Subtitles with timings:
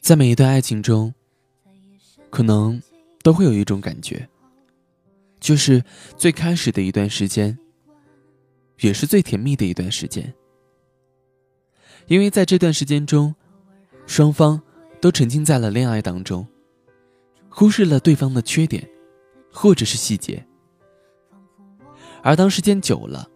[0.00, 1.14] 在每一段爱情中，
[2.28, 2.82] 可能
[3.22, 4.28] 都会有一种感觉，
[5.40, 5.82] 就是
[6.16, 7.58] 最开始的一段时间，
[8.80, 10.34] 也是最甜蜜的一段时间，
[12.06, 13.34] 因为在这段时间中，
[14.06, 14.60] 双方
[15.00, 16.46] 都沉浸在了恋爱当中，
[17.48, 18.86] 忽视了对方的缺点，
[19.50, 20.46] 或者是细节，
[22.22, 23.30] 而当时间久了，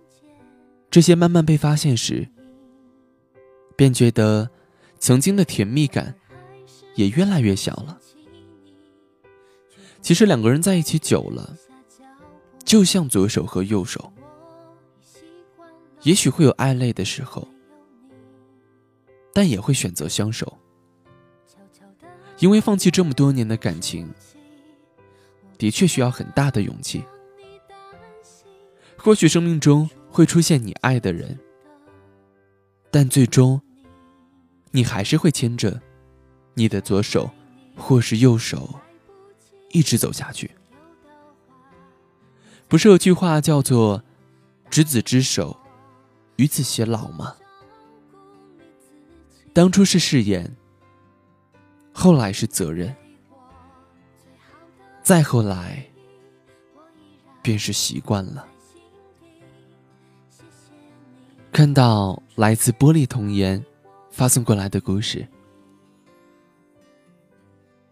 [0.91, 2.29] 这些慢慢被发现时，
[3.79, 4.51] 便觉得
[4.99, 6.15] 曾经的甜蜜感。
[6.99, 7.97] 也越来越小了。
[10.03, 11.57] 其实两个人在一起久了，
[12.65, 14.13] 就像左手和右手，
[16.03, 17.47] 也许会有爱累的时候，
[19.33, 20.59] 但也会选择相守。
[22.41, 24.13] 因为放弃这么多年的感情，
[25.57, 27.05] 的确需要很大的勇气。
[28.97, 31.39] 或许生命中会出现你爱的人，
[32.91, 33.61] 但最终，
[34.71, 35.81] 你还是会牵着。
[36.55, 37.31] 你的左手，
[37.77, 38.81] 或是右手，
[39.71, 40.51] 一直走下去。
[42.67, 44.03] 不是有句话叫做
[44.69, 45.57] “执子之手，
[46.37, 47.37] 与子偕老”吗？
[49.53, 50.55] 当初是誓言，
[51.93, 52.95] 后来是责任，
[55.03, 55.85] 再后来，
[57.41, 58.47] 便是习惯了。
[61.53, 63.65] 看到来自玻璃童言
[64.19, 65.25] 发送过来的故事。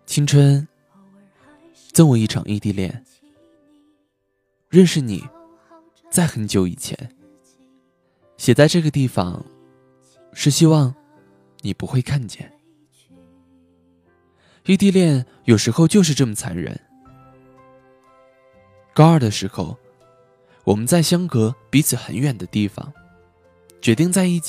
[0.06, 0.66] 青春，
[1.92, 3.04] 赠我一场异地恋。
[4.68, 5.22] 认识你，
[6.10, 6.98] 在很久以前。
[8.38, 9.46] 写在这个地方，
[10.32, 10.92] 是希望
[11.60, 12.52] 你不会看见。
[14.64, 16.76] 异地恋有时候就是这么残忍。
[18.92, 19.78] 高二的时候，
[20.64, 22.92] 我们在相隔彼此很远的地方，
[23.80, 24.44] 决定在一起。